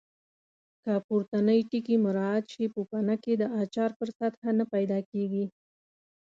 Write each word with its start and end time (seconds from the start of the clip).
که 0.83 0.93
پورتني 1.07 1.59
ټکي 1.69 1.95
مراعات 2.05 2.45
شي 2.53 2.65
پوپنکې 2.73 3.33
د 3.37 3.43
اچار 3.61 3.91
پر 3.99 4.07
سطحه 4.17 4.51
نه 4.59 4.65
پیدا 4.73 4.99
کېږي. 5.11 5.45